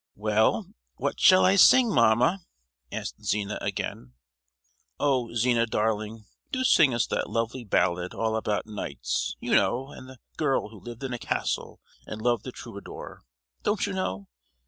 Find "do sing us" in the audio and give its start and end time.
6.51-7.05